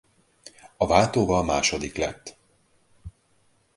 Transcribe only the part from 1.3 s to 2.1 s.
második